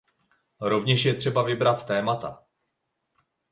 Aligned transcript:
Rovněž 0.61 1.05
je 1.05 1.13
třeba 1.13 1.43
vybrat 1.43 1.85
témata. 1.85 2.43